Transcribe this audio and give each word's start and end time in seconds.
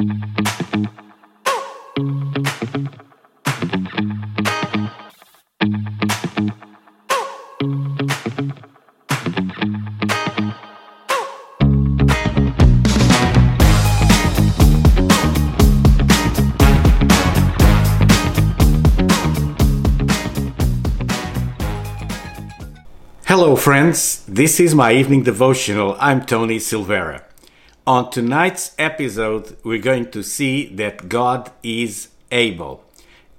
Hello, 0.00 0.08
friends. 23.54 24.24
This 24.26 24.60
is 24.60 24.74
my 24.74 24.92
evening 24.92 25.24
devotional. 25.24 25.94
I'm 26.00 26.24
Tony 26.24 26.56
Silvera. 26.56 27.29
On 27.86 28.10
tonight's 28.10 28.74
episode, 28.78 29.56
we're 29.64 29.80
going 29.80 30.10
to 30.10 30.22
see 30.22 30.66
that 30.74 31.08
God 31.08 31.50
is 31.62 32.08
able. 32.30 32.84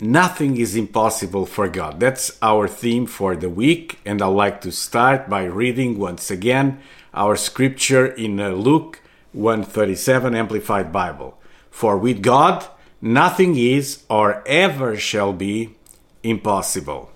Nothing 0.00 0.56
is 0.56 0.74
impossible 0.74 1.46
for 1.46 1.68
God. 1.68 2.00
That's 2.00 2.36
our 2.42 2.66
theme 2.66 3.06
for 3.06 3.36
the 3.36 3.48
week, 3.48 4.00
and 4.04 4.20
I'd 4.20 4.26
like 4.26 4.60
to 4.62 4.72
start 4.72 5.30
by 5.30 5.44
reading 5.44 6.00
once 6.00 6.32
again 6.32 6.80
our 7.14 7.36
scripture 7.36 8.06
in 8.06 8.40
uh, 8.40 8.48
Luke 8.48 9.00
137 9.34 10.34
Amplified 10.34 10.92
Bible. 10.92 11.38
For 11.70 11.96
with 11.96 12.20
God, 12.20 12.66
nothing 13.00 13.56
is 13.56 14.02
or 14.10 14.42
ever 14.48 14.96
shall 14.96 15.32
be 15.32 15.76
impossible. 16.24 17.12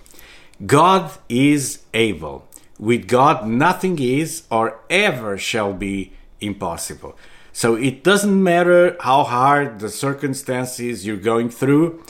God 0.64 1.10
is 1.28 1.80
able. 1.92 2.46
With 2.78 3.08
God, 3.08 3.48
nothing 3.48 3.98
is 4.00 4.44
or 4.52 4.78
ever 4.88 5.36
shall 5.36 5.72
be 5.72 6.12
impossible. 6.40 7.16
So 7.52 7.74
it 7.74 8.04
doesn't 8.04 8.42
matter 8.42 8.96
how 9.00 9.24
hard 9.24 9.80
the 9.80 9.88
circumstances 9.88 11.06
you're 11.06 11.16
going 11.16 11.50
through, 11.50 12.02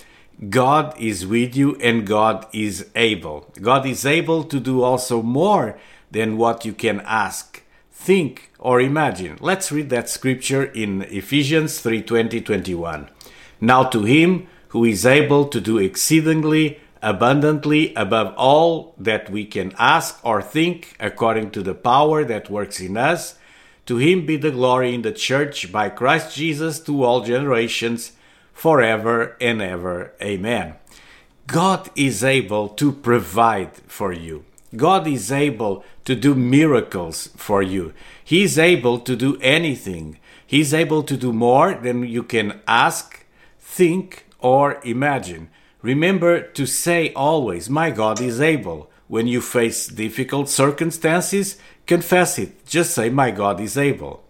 God 0.49 0.95
is 1.01 1.27
with 1.27 1.57
you 1.57 1.75
and 1.77 2.07
God 2.07 2.47
is 2.53 2.89
able. 2.95 3.51
God 3.61 3.87
is 3.87 4.07
able 4.07 4.45
to 4.45 4.61
do 4.61 4.83
also 4.83 5.23
more 5.23 5.79
than 6.11 6.37
what 6.37 6.65
you 6.65 6.73
can 6.73 7.01
ask, 7.01 7.63
think, 7.91 8.51
or 8.59 8.81
imagine. 8.81 9.39
Let's 9.41 9.73
read 9.73 9.91
that 9.91 10.09
scripture 10.09 10.65
in 10.65 11.03
Ephesians 11.03 11.81
3 11.81 12.03
20 12.03 12.41
21. 12.41 13.09
Now 13.61 13.85
to 13.85 14.05
him 14.05 14.47
who 14.69 14.85
is 14.85 15.05
able 15.07 15.47
to 15.47 15.61
do 15.61 15.79
exceedingly 15.79 16.79
abundantly 17.03 17.95
above 17.95 18.35
all 18.37 18.95
that 18.99 19.31
we 19.31 19.45
can 19.45 19.73
ask 19.79 20.19
or 20.25 20.43
think, 20.43 20.97
according 20.99 21.51
to 21.53 21.63
the 21.63 21.75
power 21.75 22.25
that 22.25 22.51
works 22.51 22.81
in 22.81 22.97
us. 22.97 23.39
To 23.89 23.97
him 23.97 24.27
be 24.27 24.37
the 24.37 24.51
glory 24.51 24.95
in 24.95 25.01
the 25.01 25.13
church 25.13 25.73
by 25.73 25.89
Christ 25.89 26.37
Jesus 26.37 26.79
to 26.81 27.05
all 27.05 27.25
generations, 27.25 28.13
forever 28.53 29.35
and 29.41 29.63
ever. 29.63 30.13
Amen. 30.21 30.75
God 31.47 31.89
is 31.97 32.23
able 32.23 32.69
to 32.69 32.93
provide 32.93 33.79
for 33.87 34.13
you. 34.13 34.45
God 34.77 35.07
is 35.07 35.33
able 35.33 35.87
to 36.05 36.15
do 36.15 36.35
miracles 36.35 37.31
for 37.35 37.63
you. 37.63 37.95
He 38.23 38.43
is 38.43 38.59
able 38.59 38.99
to 38.99 39.17
do 39.17 39.39
anything. 39.41 40.19
He 40.47 40.61
is 40.61 40.75
able 40.75 41.03
to 41.05 41.17
do 41.17 41.33
more 41.33 41.73
than 41.73 42.07
you 42.07 42.25
can 42.25 42.61
ask, 42.69 43.25
think, 43.59 44.27
or 44.39 44.81
imagine. 44.85 45.49
Remember 45.81 46.43
to 46.43 46.67
say 46.67 47.11
always, 47.15 47.71
My 47.71 47.91
God 47.91 48.21
is 48.21 48.39
able. 48.39 48.91
When 49.09 49.27
you 49.27 49.41
face 49.41 49.89
difficult 49.89 50.49
circumstances, 50.49 51.57
confess 51.87 52.39
it. 52.39 52.67
Just 52.67 52.95
say, 52.95 53.09
My 53.09 53.31
God 53.31 53.61
is 53.61 53.77
able. 53.77 54.23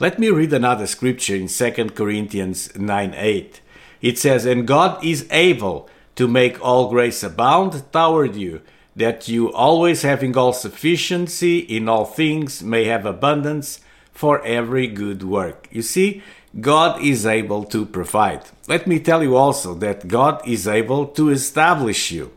Let 0.00 0.18
me 0.18 0.30
read 0.30 0.52
another 0.52 0.86
scripture 0.86 1.36
in 1.36 1.46
2 1.46 1.90
Corinthians 1.90 2.74
9 2.74 3.14
8. 3.14 3.60
It 4.00 4.18
says, 4.18 4.44
And 4.44 4.66
God 4.66 5.04
is 5.04 5.26
able 5.30 5.88
to 6.16 6.26
make 6.26 6.64
all 6.64 6.88
grace 6.90 7.22
abound 7.22 7.84
toward 7.92 8.34
you, 8.34 8.62
that 8.96 9.28
you 9.28 9.52
always 9.52 10.02
having 10.02 10.36
all 10.36 10.52
sufficiency 10.52 11.58
in 11.58 11.88
all 11.88 12.04
things 12.04 12.62
may 12.62 12.84
have 12.84 13.06
abundance 13.06 13.80
for 14.12 14.42
every 14.44 14.86
good 14.86 15.22
work. 15.22 15.68
You 15.70 15.82
see, 15.82 16.22
God 16.60 17.02
is 17.02 17.26
able 17.26 17.64
to 17.64 17.84
provide. 17.84 18.44
Let 18.68 18.86
me 18.86 19.00
tell 19.00 19.22
you 19.22 19.36
also 19.36 19.74
that 19.74 20.06
God 20.08 20.46
is 20.46 20.68
able 20.68 21.06
to 21.08 21.30
establish 21.30 22.12
you. 22.12 22.30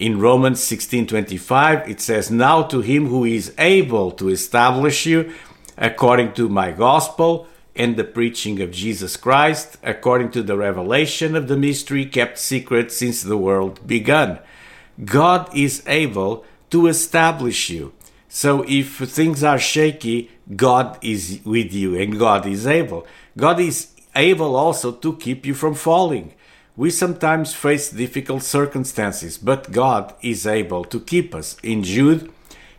In 0.00 0.18
Romans 0.18 0.60
16:25 0.60 1.86
it 1.86 2.00
says 2.00 2.30
now 2.30 2.62
to 2.62 2.80
him 2.80 3.08
who 3.08 3.26
is 3.26 3.52
able 3.58 4.10
to 4.12 4.30
establish 4.30 5.04
you 5.04 5.30
according 5.76 6.32
to 6.32 6.48
my 6.48 6.70
gospel 6.70 7.46
and 7.76 7.96
the 7.96 8.04
preaching 8.04 8.62
of 8.62 8.70
Jesus 8.70 9.18
Christ 9.18 9.76
according 9.82 10.30
to 10.30 10.42
the 10.42 10.56
revelation 10.56 11.36
of 11.36 11.48
the 11.48 11.56
mystery 11.58 12.06
kept 12.06 12.38
secret 12.38 12.90
since 12.90 13.20
the 13.22 13.36
world 13.36 13.86
began. 13.86 14.38
God 15.04 15.54
is 15.54 15.82
able 15.86 16.46
to 16.70 16.86
establish 16.86 17.68
you. 17.68 17.92
So 18.26 18.64
if 18.66 19.00
things 19.00 19.44
are 19.44 19.58
shaky, 19.58 20.30
God 20.56 20.96
is 21.02 21.40
with 21.44 21.74
you 21.74 21.94
and 22.00 22.18
God 22.18 22.46
is 22.46 22.66
able. 22.66 23.06
God 23.36 23.60
is 23.60 23.88
able 24.16 24.56
also 24.56 24.92
to 24.92 25.16
keep 25.16 25.44
you 25.44 25.52
from 25.52 25.74
falling. 25.74 26.32
We 26.76 26.90
sometimes 26.90 27.54
face 27.54 27.90
difficult 27.90 28.42
circumstances, 28.42 29.38
but 29.38 29.72
God 29.72 30.14
is 30.22 30.46
able 30.46 30.84
to 30.84 31.00
keep 31.00 31.34
us. 31.34 31.56
In 31.62 31.82
Jude 31.82 32.32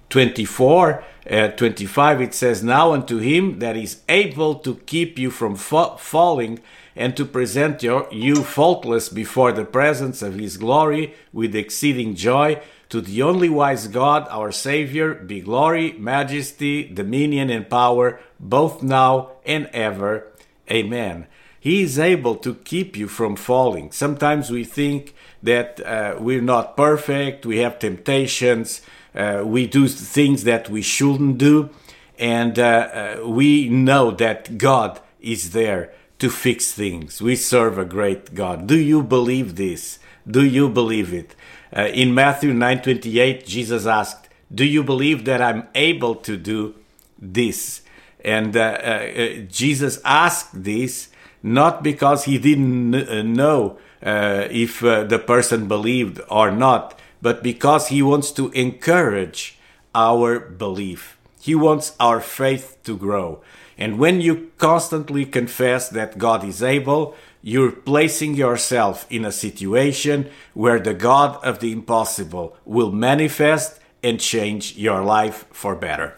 24 0.09 1.03
uh, 1.29 1.50
25, 1.50 2.22
it 2.22 2.34
says, 2.34 2.63
Now 2.63 2.94
unto 2.94 3.19
him 3.19 3.59
that 3.59 3.78
is 3.78 4.02
able 4.09 4.56
to 4.56 4.75
keep 4.85 5.19
you 5.19 5.29
from 5.29 5.56
fa- 5.56 5.97
falling 5.97 6.59
and 6.96 7.16
to 7.16 7.25
present 7.25 7.84
your, 7.84 8.07
you 8.12 8.44
faultless 8.44 9.07
before 9.07 9.52
the 9.52 9.66
presence 9.66 10.22
of 10.22 10.35
his 10.35 10.58
glory 10.58 11.13
with 11.31 11.56
exceeding 11.56 12.16
joy, 12.16 12.62
to 12.90 13.00
the 13.00 13.22
only 13.22 13.47
wise 13.47 13.88
God, 13.88 14.28
our 14.29 14.52
Savior, 14.52 15.13
be 15.13 15.40
glory, 15.40 15.94
majesty, 15.94 16.84
dominion, 16.84 17.50
and 17.50 17.69
power, 17.69 18.19
both 18.38 18.84
now 18.84 19.31
and 19.46 19.68
ever. 19.68 20.28
Amen. 20.69 21.28
He 21.61 21.83
is 21.83 21.99
able 21.99 22.38
to 22.38 22.55
keep 22.55 22.97
you 22.97 23.07
from 23.07 23.35
falling. 23.35 23.91
Sometimes 23.91 24.49
we 24.49 24.63
think 24.63 25.13
that 25.44 25.79
uh, 25.85 26.16
we're 26.19 26.41
not 26.41 26.75
perfect, 26.75 27.45
we 27.45 27.59
have 27.59 27.77
temptations, 27.77 28.81
uh, 29.13 29.44
we 29.45 29.67
do 29.67 29.88
things 29.88 30.44
that 30.45 30.69
we 30.69 30.81
shouldn't 30.81 31.38
do, 31.38 31.69
and 32.17 32.57
uh, 32.57 33.17
uh 33.22 33.27
we 33.27 33.69
know 33.69 34.09
that 34.09 34.57
God 34.57 34.99
is 35.19 35.51
there 35.51 35.94
to 36.17 36.31
fix 36.31 36.72
things. 36.72 37.22
We 37.22 37.35
serve 37.35 37.78
a 37.78 37.85
great 37.85 38.33
God. 38.33 38.66
Do 38.66 38.79
you 38.79 39.03
believe 39.03 39.55
this? 39.55 39.99
Do 40.25 40.43
you 40.43 40.67
believe 40.67 41.13
it? 41.13 41.35
Uh, 41.72 41.89
in 41.93 42.16
Matthew 42.16 42.53
9:28, 42.53 43.45
Jesus 43.45 43.85
asked, 43.85 44.29
"Do 44.49 44.66
you 44.66 44.83
believe 44.83 45.25
that 45.25 45.41
I'm 45.43 45.67
able 45.75 46.16
to 46.28 46.38
do 46.38 46.73
this?" 47.19 47.81
And 48.25 48.57
uh, 48.57 49.45
Jesus 49.47 49.99
asked 50.03 50.63
this 50.63 51.11
not 51.44 51.84
because 51.84 52.25
he 52.25 52.38
didn't 52.38 52.96
uh, 52.96 53.22
know 53.24 53.78
uh, 54.03 54.47
if 54.50 54.84
uh, 54.84 55.03
the 55.03 55.19
person 55.19 55.68
believed 55.68 56.19
or 56.29 56.52
not, 56.52 57.00
but 57.22 57.44
because 57.44 57.88
he 57.88 58.02
wants 58.02 58.31
to 58.31 58.50
encourage 58.52 59.57
our 59.94 60.40
belief. 60.40 61.18
He 61.40 61.56
wants 61.56 61.96
our 62.00 62.19
faith 62.19 62.78
to 62.84 62.97
grow. 62.97 63.41
And 63.78 63.97
when 63.97 64.22
you 64.22 64.52
constantly 64.57 65.25
confess 65.25 65.90
that 65.90 66.18
God 66.18 66.44
is 66.44 66.62
able, 66.62 67.16
you're 67.41 67.72
placing 67.72 68.35
yourself 68.35 69.08
in 69.09 69.25
a 69.25 69.31
situation 69.31 70.29
where 70.53 70.79
the 70.79 70.94
God 70.94 71.44
of 71.44 71.59
the 71.59 71.72
impossible 71.72 72.56
will 72.66 72.91
manifest 72.91 73.79
and 74.03 74.19
change 74.19 74.78
your 74.78 75.03
life 75.03 75.46
for 75.52 75.75
better. 75.75 76.16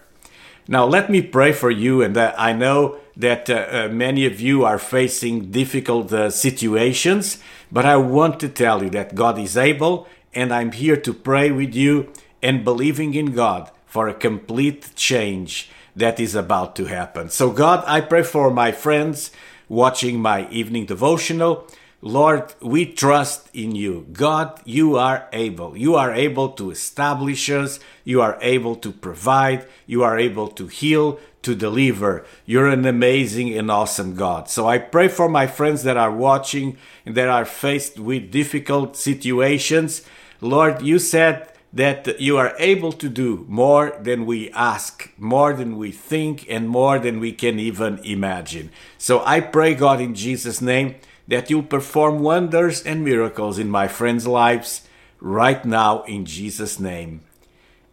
Now, 0.68 0.86
let 0.86 1.10
me 1.10 1.22
pray 1.22 1.52
for 1.52 1.70
you, 1.70 2.02
and 2.02 2.16
uh, 2.16 2.34
I 2.38 2.54
know 2.54 2.98
that 3.18 3.50
uh, 3.50 3.68
uh, 3.70 3.88
many 3.92 4.26
of 4.26 4.40
you 4.40 4.64
are 4.64 4.80
facing 4.80 5.52
difficult 5.52 6.14
uh, 6.14 6.30
situations, 6.30 7.40
but 7.72 7.86
I 7.86 7.98
want 7.98 8.40
to 8.40 8.50
tell 8.50 8.82
you 8.82 8.90
that 8.92 9.14
God 9.14 9.38
is 9.38 9.58
able, 9.58 10.08
and 10.34 10.54
I'm 10.54 10.72
here 10.72 10.96
to 10.98 11.14
pray 11.14 11.52
with 11.52 11.76
you 11.76 12.12
and 12.42 12.64
believing 12.64 13.14
in 13.14 13.34
God 13.34 13.72
for 13.86 14.08
a 14.08 14.14
complete 14.14 14.96
change 14.96 15.70
that 15.96 16.20
is 16.20 16.34
about 16.34 16.76
to 16.78 16.86
happen. 16.86 17.30
So, 17.30 17.52
God, 17.52 17.84
I 17.86 18.02
pray 18.02 18.24
for 18.24 18.50
my 18.50 18.72
friends 18.72 19.32
watching 19.68 20.20
my 20.20 20.50
evening 20.50 20.86
devotional. 20.86 21.68
Lord, 22.06 22.54
we 22.60 22.86
trust 22.86 23.50
in 23.54 23.76
you. 23.76 24.06
God, 24.12 24.60
you 24.66 24.98
are 24.98 25.30
able. 25.32 25.78
You 25.78 25.96
are 25.96 26.14
able 26.14 26.50
to 26.50 26.70
establish 26.70 27.50
us. 27.50 27.80
You 28.04 28.22
are 28.22 28.38
able 28.42 28.76
to 28.76 28.92
provide. 28.92 29.66
You 29.88 30.04
are 30.04 30.20
able 30.20 30.50
to 30.50 30.68
heal, 30.68 31.18
to 31.44 31.56
deliver. 31.56 32.26
You're 32.46 32.68
an 32.68 32.86
amazing 32.86 33.58
and 33.58 33.72
awesome 33.72 34.16
God. 34.16 34.50
So 34.50 34.68
I 34.68 34.80
pray 34.80 35.08
for 35.08 35.30
my 35.30 35.48
friends 35.48 35.84
that 35.84 35.96
are 35.96 36.12
watching 36.12 36.76
and 37.06 37.16
that 37.16 37.30
are 37.30 37.46
faced 37.46 37.98
with 37.98 38.32
difficult 38.32 38.98
situations. 38.98 40.02
Lord, 40.42 40.82
you 40.82 41.00
said 41.00 41.54
that 41.72 42.20
you 42.20 42.38
are 42.38 42.54
able 42.60 42.92
to 42.92 43.08
do 43.08 43.46
more 43.48 43.98
than 44.02 44.26
we 44.26 44.52
ask, 44.52 45.10
more 45.18 45.54
than 45.54 45.78
we 45.78 45.92
think, 45.92 46.46
and 46.50 46.68
more 46.68 47.00
than 47.00 47.22
we 47.22 47.32
can 47.32 47.60
even 47.60 48.00
imagine. 48.00 48.72
So 48.98 49.24
I 49.26 49.40
pray, 49.40 49.74
God, 49.74 50.02
in 50.02 50.16
Jesus' 50.16 50.60
name, 50.62 50.96
that 51.28 51.50
you'll 51.50 51.64
perform 51.64 52.20
wonders 52.20 52.84
and 52.84 53.04
miracles 53.04 53.58
in 53.58 53.70
my 53.70 53.88
friends' 53.88 54.28
lives 54.28 54.88
right 55.20 55.64
now 55.64 56.04
in 56.04 56.26
Jesus' 56.26 56.80
name. 56.80 57.22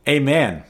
Amen. 0.09 0.65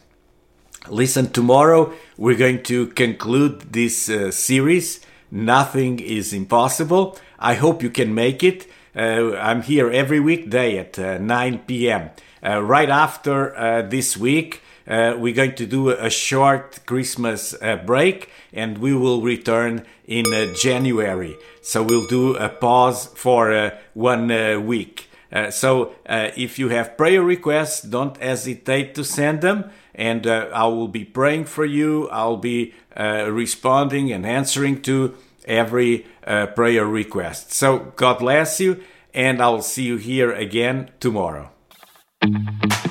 Listen, 0.89 1.31
tomorrow 1.31 1.93
we're 2.17 2.37
going 2.37 2.63
to 2.65 2.89
conclude 2.89 3.73
this 3.73 4.09
uh, 4.09 4.31
series. 4.31 5.01
Nothing 5.31 6.01
is 6.01 6.33
impossible. 6.33 7.19
I 7.39 7.55
hope 7.55 7.83
you 7.83 7.91
can 7.91 8.15
make 8.15 8.43
it. 8.43 8.67
Uh, 8.95 9.37
I'm 9.37 9.63
here 9.63 9.91
every 9.91 10.21
weekday 10.21 10.79
at 10.79 10.99
uh, 10.99 11.19
9 11.19 11.61
p.m. 11.61 12.11
Uh, 12.45 12.63
right 12.63 12.89
after 12.89 13.57
uh, 13.57 13.83
this 13.83 14.17
week, 14.17 14.63
uh, 14.87 15.15
we're 15.17 15.35
going 15.35 15.55
to 15.55 15.67
do 15.67 15.91
a 15.91 16.11
short 16.11 16.81
Christmas 16.87 17.55
break 17.87 18.31
and 18.53 18.79
we 18.79 18.95
will 18.95 19.21
return 19.21 19.85
in 20.07 20.25
January. 20.57 21.37
So 21.63 21.83
we'll 21.83 22.07
do 22.07 22.35
a 22.35 22.49
pause 22.49 23.07
for 23.15 23.73
one 23.95 24.67
week. 24.67 25.11
Uh, 25.33 25.51
so 25.51 25.95
uh, 26.07 26.31
if 26.37 26.59
you 26.59 26.71
have 26.71 26.97
prayer 26.97 27.23
requests, 27.23 27.83
don't 27.83 28.17
hesitate 28.17 28.95
to 28.97 29.05
send 29.05 29.43
them, 29.43 29.71
and 29.95 30.27
uh, 30.27 30.49
I 30.53 30.67
will 30.67 30.89
be 30.89 31.05
praying 31.05 31.45
for 31.45 31.65
you. 31.65 32.09
I'll 32.09 32.37
be 32.37 32.75
responding 32.97 34.13
and 34.13 34.27
answering 34.27 34.83
to 34.83 35.17
every 35.45 36.07
prayer 36.25 36.87
request. 36.87 37.53
So 37.53 37.93
God 37.97 38.19
bless 38.19 38.61
you, 38.61 38.83
and 39.15 39.41
I'll 39.41 39.63
see 39.63 39.85
you 39.85 39.97
here 39.97 40.33
again 40.33 40.91
tomorrow. 40.99 41.51
thank 42.21 42.85
you 42.85 42.90